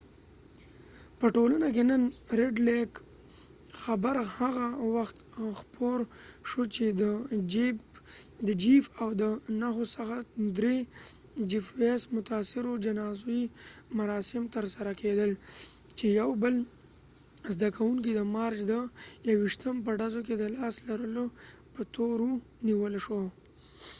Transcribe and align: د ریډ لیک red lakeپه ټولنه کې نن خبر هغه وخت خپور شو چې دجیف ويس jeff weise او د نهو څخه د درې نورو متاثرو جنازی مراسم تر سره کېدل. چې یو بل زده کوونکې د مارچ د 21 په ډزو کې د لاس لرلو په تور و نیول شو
د 1.19 1.21
ریډ 1.27 1.27
لیک 1.27 1.27
red 1.27 1.27
lakeپه 1.29 1.29
ټولنه 1.35 1.67
کې 1.75 1.83
نن 1.89 2.01
خبر 3.81 4.15
هغه 4.37 4.67
وخت 4.95 5.17
خپور 5.59 5.99
شو 6.49 6.61
چې 6.75 6.85
دجیف 6.95 7.25
ويس 8.45 8.45
jeff 8.61 8.85
weise 8.89 8.97
او 9.01 9.09
د 9.21 9.23
نهو 9.61 9.83
څخه 9.95 10.15
د 10.21 10.45
درې 10.59 10.77
نورو 11.51 12.11
متاثرو 12.15 12.73
جنازی 12.85 13.41
مراسم 13.99 14.43
تر 14.55 14.65
سره 14.75 14.91
کېدل. 15.01 15.31
چې 15.97 16.05
یو 16.19 16.29
بل 16.43 16.55
زده 17.53 17.69
کوونکې 17.77 18.11
د 18.15 18.21
مارچ 18.35 18.57
د 18.71 18.73
21 19.31 19.85
په 19.85 19.91
ډزو 19.99 20.19
کې 20.27 20.35
د 20.37 20.43
لاس 20.55 20.75
لرلو 20.87 21.25
په 21.73 21.81
تور 21.93 22.17
و 22.27 22.31
نیول 22.67 22.93
شو 23.05 23.21